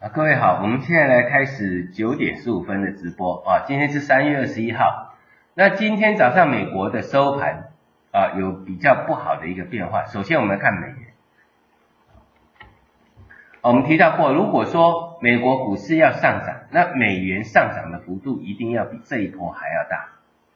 [0.00, 5.14] 啊，各位好，我们现在来开始九点十五分的直播啊，今天是三月二十一号。
[5.52, 7.68] 那今天早上美国的收盘
[8.10, 10.06] 啊，有比较不好的一个变化。
[10.06, 10.96] 首先我们来看美元，
[13.60, 20.08] 我们提到过，如果说美国股市要上涨，那美元上涨的幅度一定要比这一波还要大。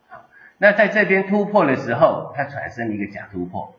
[0.09, 0.25] 好，
[0.57, 3.75] 那在这边突破的时候，它产生一个假突破。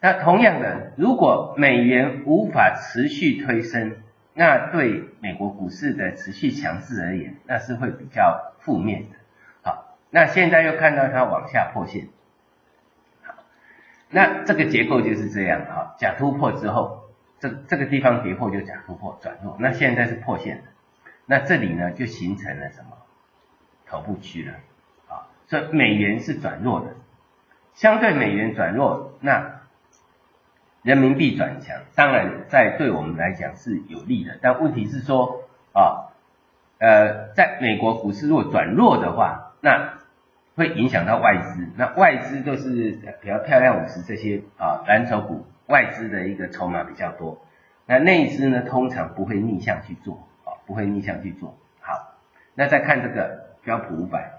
[0.00, 3.96] 那同样的，如果美元无法持续推升，
[4.38, 9.16] 那对美国股市的持续强势而言，那是会比较负面的。
[9.62, 12.08] 好，那现在又看到它往下破线，
[13.22, 13.32] 好，
[14.10, 15.64] 那这个结构就是这样。
[15.70, 17.08] 好，假突破之后，
[17.40, 20.62] 这这个地方跌破就假突破转弱，那现在是破线，
[21.24, 22.98] 那这里呢就形成了什么
[23.86, 24.52] 头部区了。
[25.08, 26.94] 啊，所以美元是转弱的，
[27.72, 29.55] 相对美元转弱，那。
[30.86, 35.42] 人民币转强，当然在对我们来讲是有利的，但问题是说
[35.72, 36.14] 啊，
[36.78, 39.94] 呃，在美国股市如果转弱的话，那
[40.54, 47.44] 会影响到外资，那外资就是比较漂亮五十这些啊蓝筹股，外资的一个筹码比较多，
[47.86, 51.58] 那内资呢通常不会逆向去做啊，不会逆向去做。
[51.80, 52.14] 好，
[52.54, 54.34] 那再看这个标普五百，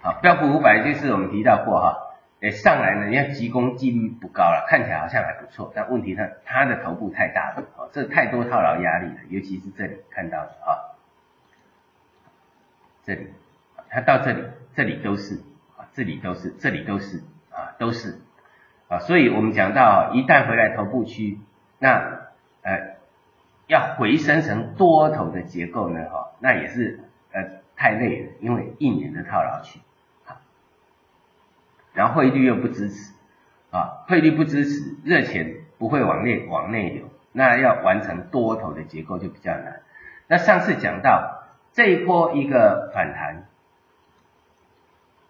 [0.00, 2.06] 好，标普五百就是我们提到过哈。
[2.40, 10.96] 诶，上来呢，人家急功近利不高了，看起来好像还不错，但问题它它的头部太大了，哦，这太多套牢压力了，尤其是这里看到的啊，
[13.04, 13.26] 这里，
[13.90, 14.42] 它到这里，
[14.74, 15.34] 这里都是
[15.76, 17.18] 啊，这里都是，这里都是
[17.50, 18.18] 啊，都是
[18.88, 21.38] 啊，所以我们讲到一旦回来头部区，
[21.78, 22.22] 那
[22.62, 22.96] 呃
[23.66, 27.00] 要回升成多头的结构呢，哈，那也是
[27.32, 27.44] 呃
[27.76, 29.78] 太累了，因为一年的套牢区。
[31.92, 33.12] 然后汇率又不支持，
[33.70, 39.80] 啊，汇率不支持，热钱不会往内往内流，那要完成多头的结构就比较难。
[40.28, 41.42] 那上次讲到
[41.72, 43.44] 这一波一个反弹，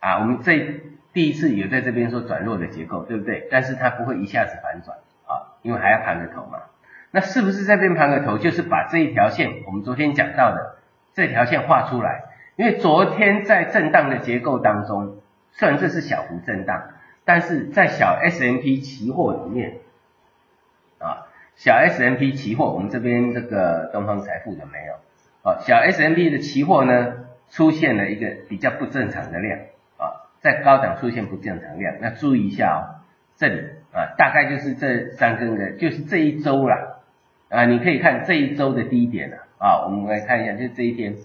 [0.01, 0.83] 啊，我们这
[1.15, 3.49] 第一次有在这边说转弱的结构，对不对？
[3.51, 6.59] 但是它不会一下子反转，啊，因为还要盘个头嘛。
[7.11, 10.77] 那是不是这边盘个头，就是把这一条线，我们昨天讲到的
[11.15, 12.25] 这条线画出来？
[12.57, 15.17] 因为昨天在震荡的结构当中。
[15.53, 16.91] 虽然这是小幅震荡，
[17.25, 19.79] 但是在小 S M P 期货里面，
[20.99, 24.95] 啊，小 S M P 期货，我们这边这个东方财富有没有？
[25.43, 29.59] 啊，小 S M P 的期货呢，出现了一个比较不正常的量，
[29.99, 33.05] 啊，在高档出现不正常量，那注意一下哦，
[33.37, 33.61] 这里
[33.93, 37.01] 啊，大概就是这三根的，就是这一周啦，
[37.49, 41.17] 啊，你可以看这一周的低点了，啊，我们来看一下，就是这一天，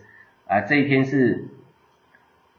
[0.47, 1.46] 啊，这一天是。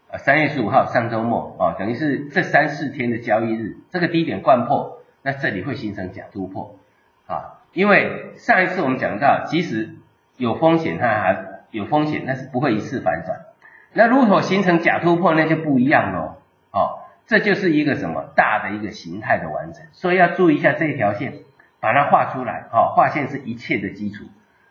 [0.09, 6.79] 啊，三月十五号上周末啊，等于是这三四天的交易日，这个低点贯破，那这里会形成假突破
[7.27, 9.97] 啊，因为上一次我们讲到，即使
[10.37, 13.47] 有风险，它还有风险，但是不会一次反转。
[13.95, 16.37] 那如果形成假突破，那就不一样喽，
[16.71, 21.35] 哦，这就是一个什么大的一个形态的完成，所以要注意一下这一条线，
[21.81, 24.25] 把它画出来，哦，画线是一切的基础，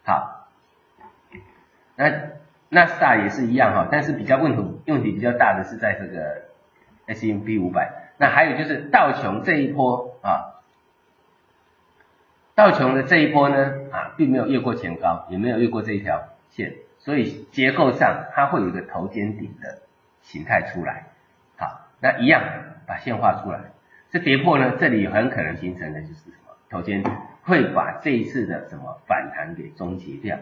[0.06, 0.48] 好，
[1.98, 2.10] 那。
[2.70, 6.44] 纳斯达也是一样哈，但是比较问题问题比较大的是在这个
[7.06, 10.62] S M B 五百，那还有就是道琼这一波啊，
[12.56, 19.84] 道琼的这一波呢啊，并没有越过前高，也没有越过这一条线，所以结构上它会有一个头肩顶的
[20.22, 21.06] 形态出来，
[21.58, 22.42] 好，那一样
[22.88, 23.60] 把线画出来，
[24.10, 26.56] 这跌破呢，这里很可能形成的就是什么？
[26.70, 30.38] 头肩顶，会把这一次的什么反弹给终结掉。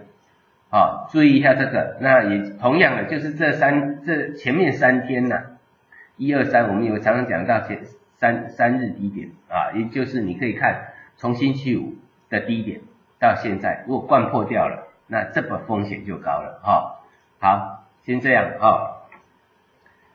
[0.74, 5.44] 好，注意一下这个，那也同样的，就是这三这前面三天呐，
[6.18, 7.82] 一二三，我们有常常讲到前
[8.16, 10.86] 三三日低点啊，也就是你可以看
[11.16, 11.94] 从星期五
[12.28, 12.82] 的低点
[13.20, 17.04] 到现在，如果贯破掉了，那这个风险就高了哈。
[17.40, 19.06] 好，先这样啊，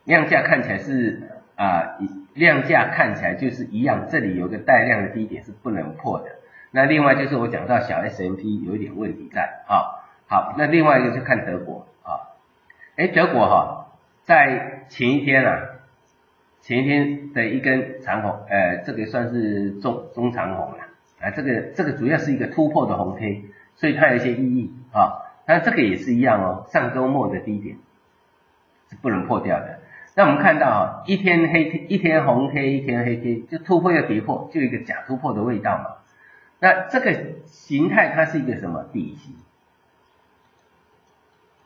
[0.03, 1.21] 量价看起来是
[1.55, 1.97] 啊，
[2.33, 6.25] 量价看起来就是一样，这里有个带量的低点是不能破的。
[6.71, 9.95] 那另外就是我讲到小 S M P 有一点问题在啊。
[10.29, 12.37] 好，那另外一个就看德国啊，
[12.95, 13.87] 哎，德国哈，
[14.25, 15.59] 在前一天啊，
[16.61, 20.83] 前一天的一根长红，呃，这个算是中中长红了，
[21.19, 23.45] 啊，这个这个主要是一个突破的红 K，
[23.75, 27.77] 所以它有一些意义啊，但这个也是一样哦，上周末的低点
[28.91, 29.79] 是不能破掉的。
[30.15, 35.85] 那我们看到啊，一天黑 K，一天红 K，一天黑 K，就突破又跌破，就一个假突破的味道嘛。
[36.59, 37.15] 那这个
[37.47, 39.33] 形态它是一个什么底型？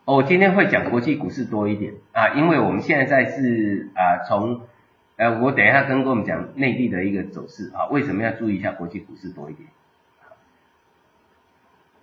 [0.05, 4.61] 我今天会讲国际股市多一点啊，因为我们现在是啊从
[5.15, 9.69] 呃我等一下跟我们讲内地的一个走势啊，为什么要注意一下国际股市多一点？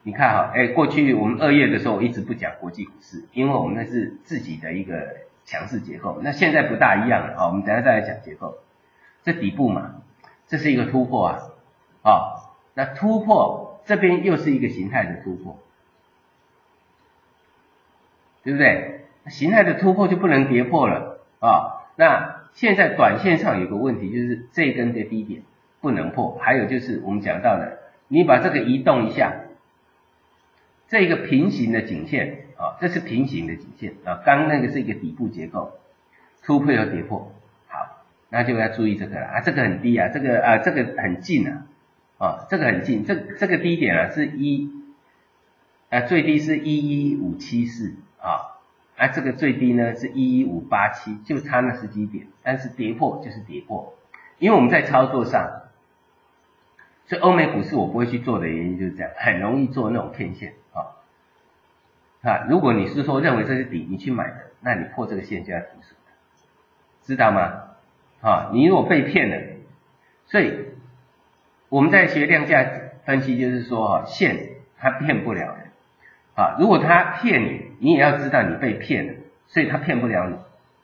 [0.03, 6.21] 你看哈，哎，过去我们二月的时候一直不讲国际股市，因为我们那是自己的一个强势结构。
[6.23, 8.57] 那现在不大一样了啊，我们等下再来讲结构。
[9.23, 9.97] 这底部嘛，
[10.47, 11.39] 这是一个突破啊，
[12.03, 12.11] 啊，
[12.73, 15.59] 那突破这边又是一个形态的突破，
[18.43, 19.07] 对不对？
[19.29, 21.85] 形态的突破就不能跌破了啊。
[21.97, 25.43] 那现在短线上有个问题，就是这根的低点
[25.81, 27.79] 不能破，还有就是我们讲到的，
[28.09, 29.35] 你把这个移动一下。
[30.89, 35.79] 这个平行的颈线啊，这是平行的颈线啊，刚那个是一个底部结构，
[36.43, 37.33] 突破要跌破，
[37.69, 41.67] 好，那就要注意这个了啊，这个很低啊，这个啊这个很近啊，
[42.19, 44.69] 啊这个很近，这这个低点啊是一，
[45.91, 48.61] 啊最低是一一五七四啊，
[48.97, 53.95] 啊这个最低呢是一一五八七，就差那十几点，但是跌破就是跌破，
[54.39, 55.63] 因为我们在操作上，
[57.07, 60.55] 所以欧美股市我不会去做的原因就是这样，很容易做那种骗线。
[60.73, 61.01] 啊，
[62.23, 65.97] 啊如果你是说认为这是底，你去买的，那你破这个线就要停损
[67.03, 67.65] 知道吗？
[68.23, 69.57] 啊，你如果被骗了，
[70.27, 70.67] 所以
[71.71, 72.65] 我们在学量价
[73.05, 75.71] 分析，就是说哈，线它骗不了人，
[76.37, 79.15] 啊，如果他骗你，你也要知道你被骗了，
[79.49, 80.37] 所以他骗不了你，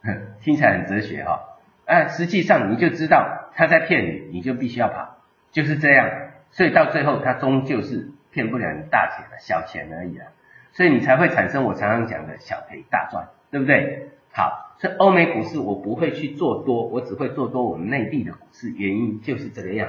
[0.42, 1.40] 听起来很哲学哈，
[1.84, 5.18] 哎，实际上你就知道他在骗你，你就必须要跑，
[5.52, 6.10] 就是这样，
[6.50, 10.26] 所以到最后他终究是骗不了你大钱的，小钱而已啊。
[10.72, 14.08] 所以你才会产生我常常讲的小赔大赚，对不对？
[14.32, 19.88] 好，所以欧美股市我不会去做多，我只会做多我们内地的股市，原因就是这个样，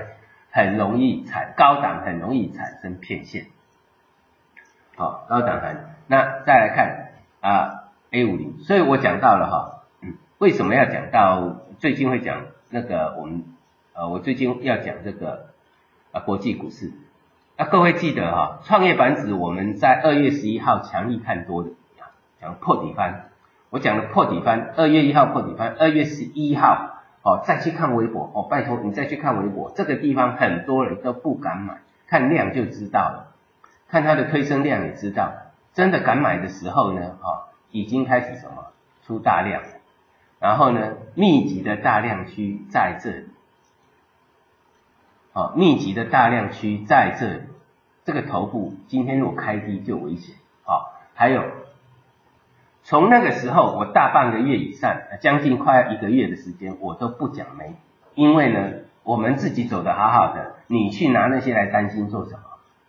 [0.51, 3.47] 很容易产高档，很容易产生骗线。
[4.95, 5.75] 好，高档很，
[6.07, 7.09] 那再来看
[7.41, 13.43] 啊 A 五零，所以我讲到了哈，嗯，为什么要讲到最近会讲那个我们
[13.93, 15.47] 呃，我最近要讲这个
[16.11, 16.91] 啊国际股市。
[17.57, 21.71] 那各位记得哈，创业板指我们在二月十一号强力看多的，
[22.39, 23.29] 讲破底翻，
[23.71, 28.31] 我讲的破底翻，二月一号破底翻，二月十一号哦再去看微博。
[28.33, 33.33] 哦，拜托你再去看微博，这个地方很多人都不敢买，看量就知道了，
[33.89, 35.33] 看它的推升量也知道，
[35.77, 38.73] 真的敢买的时候呢，哈，已经开始什么
[39.05, 39.61] 出大量，
[40.39, 43.27] 然后呢，密集的大量区在这里。
[45.33, 47.41] 啊，密集的大量区在这里，
[48.05, 50.97] 这个头部今天如果开低就危险啊。
[51.13, 51.43] 还有，
[52.81, 57.75] 从那个时候我大半个月以上，将近快一个月的时间，我都不讲没，
[58.15, 62.41] 因为呢，我们自己走的好好的，你去拿那些来担心做什么？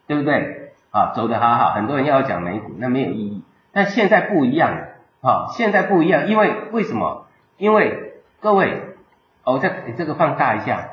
[0.07, 0.68] 对不对？
[0.99, 3.45] 啊，走的好好，很多人要讲美股，那没有意义。
[3.71, 4.89] 但现在不一样了，
[5.21, 7.27] 啊，现在不一样，因为为什么？
[7.57, 8.97] 因为各位，
[9.45, 10.89] 我再给这个放大一下。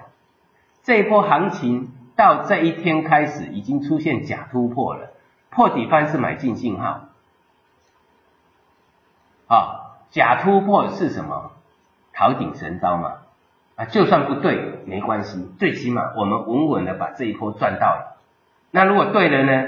[0.84, 5.10] 这一波行情到这一天开始已经出现假突破了，
[5.50, 7.06] 破底翻是买进信号。
[9.48, 11.52] 啊，假突破是什么？
[12.14, 13.14] 逃顶神招嘛。
[13.76, 18.18] 啊，就算不对没关系，最起码我们稳稳的把这一波赚到了。
[18.70, 19.68] 那如果对了呢？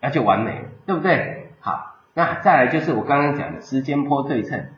[0.00, 1.48] 那就完美了，对不对？
[1.60, 4.68] 好，那再来就是我刚刚讲的时间波对称。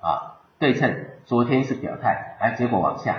[0.00, 3.16] 啊，对称，昨天是表态，哎，结果往下。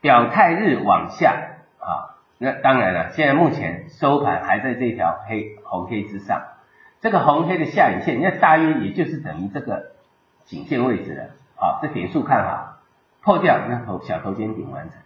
[0.00, 6.42] 表态日往下啊，那当然了，现在目前收盘还在这条黑红黑之上，
[7.00, 9.92] 这个红黑的下影线，那大约也就是等于这个
[10.44, 11.24] 颈线位置了
[11.56, 11.80] 啊。
[11.82, 12.78] 这点数看好，
[13.20, 14.98] 破掉那头小头肩顶完成，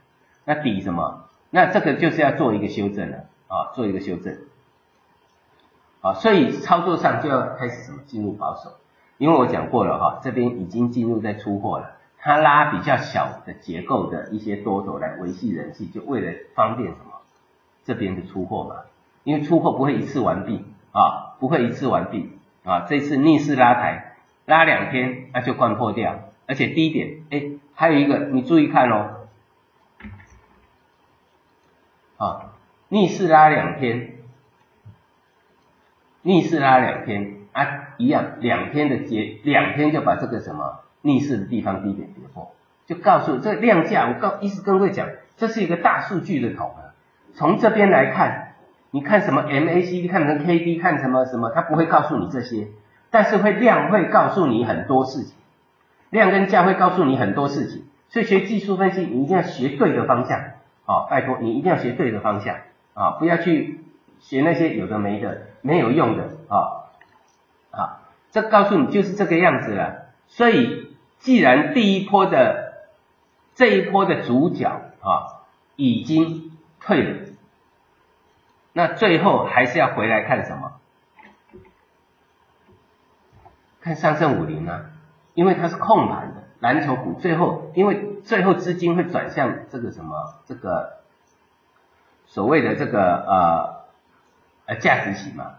[0.44, 1.28] 那底什么？
[1.50, 4.36] 那这个就是要做一个修正了啊，做一个修正
[6.00, 8.72] 啊，所以操作上就要开始什么进入保守，
[9.18, 11.96] 因为我讲过了哈，这边已经进入在出货了。
[12.18, 17.04] 它拉比较小的结构的一些多头来维系人气，就为了方便什么？
[17.82, 18.76] 这边的出货嘛，
[19.24, 29.28] 因为出货不会一次完毕啊，不会一次完毕啊，这次逆势拉抬，拉两天那就灌破掉，而且低点，哎，还有一个你注意看哦，
[32.18, 32.52] 啊，
[32.88, 34.18] 逆势拉两天，
[36.22, 40.80] 逆势拉两天啊，一样，两天的结，两天就把这个什么？
[41.02, 45.08] 逆势的地方低点跌破，就告诉这量价，我告意思跟各位讲，
[45.38, 46.90] 这是一个大数据的统合。
[47.32, 48.52] 从这边来看，
[48.90, 52.68] 你看什么 MACD，看成 KD，看什么什么，它不会告诉你这些，
[53.10, 55.34] 但是会量会告诉你很多事情，
[56.10, 57.84] 量跟价会告诉你很多事情。
[58.10, 60.38] 所以学技术分析，你一定要学对的方向，
[60.84, 62.56] 啊，拜托你一定要学对的方向，
[62.92, 63.79] 啊，不要去
[64.20, 66.86] 学那些有的没的，没有用的，啊，
[67.72, 68.00] 啊，
[68.30, 70.88] 这告诉你就是这个样子了，所以。
[71.20, 72.86] 既然第一波的
[73.54, 74.70] 这一波的主角
[75.02, 75.44] 啊
[75.76, 77.26] 已经退了，
[78.72, 80.80] 那最后还是要回来看什么？
[83.82, 84.86] 看上证五零啊，
[85.34, 91.02] 因为它是控盘的蓝筹股，最后因为最后资金会转向这个什么这个
[92.24, 93.79] 所谓的这个呃
[94.70, 95.56] 呃价值型嘛。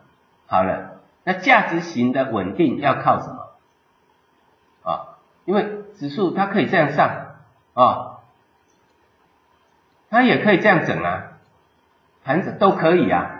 [0.47, 3.51] 好了，那价值型的稳定要靠什么
[4.83, 5.19] 啊？
[5.45, 7.35] 因为指数它可以这样上
[7.73, 8.19] 啊，
[10.09, 11.33] 它也可以这样整啊，
[12.23, 13.37] 盘子都可以啊。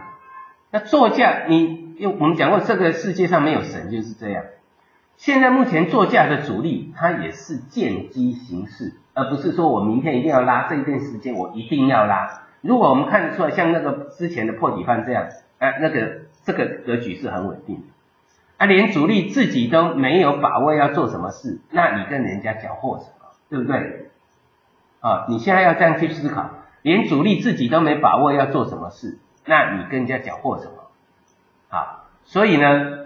[0.71, 4.43] 那作价你因为我们讲过，这个世界上没有神就是这样。
[5.17, 12.43] 现在目前做价的主力，它也是见机行事，而不是说我明天一定要拉，这一段时间我一定要拉。
[12.61, 15.27] 如果我们看得出来，像那个之前的破底翻这样，
[15.61, 17.83] 哎，那个这个格局是很稳定的。
[18.57, 23.27] 啊，连主力自己都没有把握要做什么事，那你跟人家缴获什么？
[23.47, 24.09] 对不对？
[25.01, 26.49] 啊，你现在要这样去思考，
[26.81, 30.89] 连主力自己都没把握要做什么事，那你跟人家缴获什么？
[31.69, 32.97] 好，所以呢？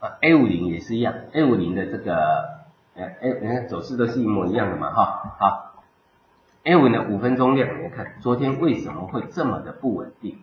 [0.00, 2.16] 啊，A 五零也是一样，A 五零的这个，
[2.96, 5.79] 哎哎，你看走势都是一模一样的嘛，哈，好
[6.64, 10.38] ，A 五的五分钟量，你看昨天为什么会这么的不稳定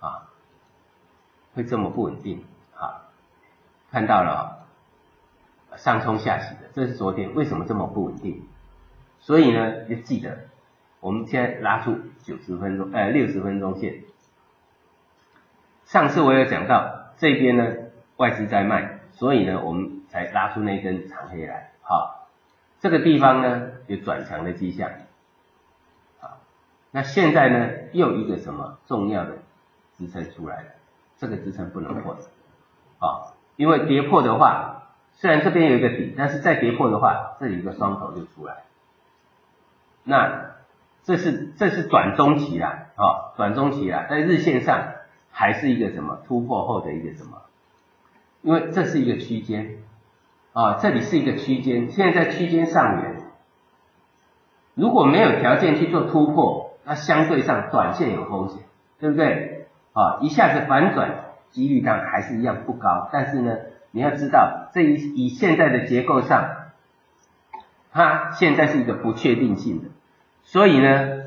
[0.00, 0.30] 啊？
[1.54, 2.44] 会这么不稳定
[2.74, 3.08] 啊？
[3.90, 4.66] 看到了，
[5.76, 8.42] 上冲下洗的，这是昨天为什么这么不稳定？
[9.20, 10.46] 所以呢，要记得，
[11.00, 14.02] 我们现在拉出九十分钟，呃，六十分钟线。
[15.84, 17.74] 上次我有讲到这边呢。
[18.16, 21.70] 外资在卖，所以呢，我们才拉出那根长黑来。
[21.80, 22.28] 好，
[22.78, 24.90] 这个地方呢有转强的迹象。
[26.90, 29.38] 那现在呢又一个什么重要的
[29.96, 30.68] 支撑出来了？
[31.18, 32.16] 这个支撑不能破。
[32.98, 38.64] 啊，因为跌破的话，虽然这边有一个底，但是再跌破的话，这里一个双头就出来。
[40.04, 40.52] 那
[41.04, 44.92] 这是这是短中期啦，啊，短中期啦，在日线上
[45.30, 47.42] 还是一个什么突破后的一个什么？
[48.42, 49.78] 因为这是一个区间
[50.52, 53.22] 啊，这里是一个区间，现在在区间上缘，
[54.74, 58.58] 如果没有条件去做突破，它相对上短线有风险，
[58.98, 59.68] 对不对？
[59.92, 63.58] 啊，一下子反转几率当然还是一样不高，但是呢，
[63.92, 66.50] 你要知道，这一以现在的结构上，
[67.92, 69.90] 它现在是一个不确定性的，
[70.42, 71.26] 所以呢，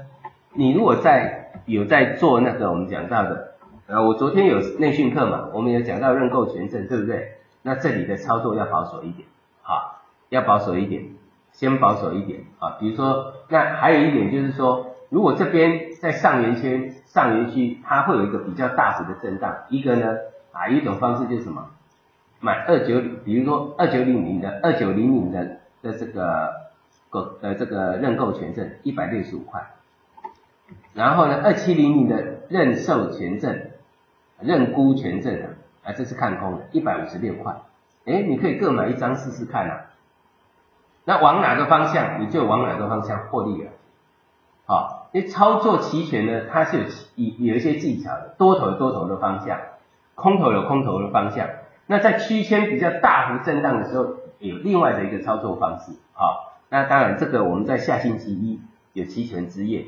[0.51, 3.53] 你如果在有在做那个我们讲到的。
[3.87, 7.37] 呃，我昨天有内训课嘛，我们有讲到认购权证，对不对？
[7.61, 9.27] 那这里的操作要保守一点，
[9.61, 11.05] 好，要保守一点，
[11.53, 12.77] 先保守一点啊。
[12.81, 20.17] 比如说，那还有一点就是说，如果这边在上圆圈、上圆区，它会有一个比较大幅的震荡，一个呢，
[20.51, 21.69] 啊，一种方式就是什么，
[22.39, 26.51] 买二九，比如说二九零零的、二九零零的的这个
[27.11, 29.67] 购呃这个认购权证一百六十五块，
[30.95, 33.69] 然后呢，二七零零的认售权证。
[34.41, 35.47] 认沽权证啊，
[35.85, 37.55] 啊，这是看空的，一百五十六块，
[38.05, 39.85] 哎，你可以各买一张试试看啊。
[41.05, 43.71] 那往哪个方向，你就往哪个方向获利了。
[44.65, 46.83] 好，因为操作期权呢，它是有
[47.15, 49.57] 有有一些技巧的，多头多头的方向，
[50.15, 51.47] 空头有空头的方向。
[51.85, 55.93] 那在区间比较大幅震荡的时候，有另外的一个操作方式。
[56.13, 58.59] 好，那当然这个我们在下星期一
[58.91, 59.85] 有期权之夜，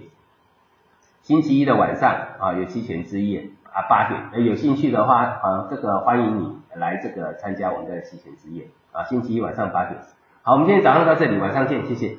[1.22, 3.50] 星期一的晚上啊有期权之夜。
[3.76, 10.00] 啊，八点，有兴趣的话，啊，这个欢迎你来这个参加我们的期权之夜，啊，星期一晚上八点。
[10.44, 12.16] 好，我们今天早上到这里，晚上见，谢谢。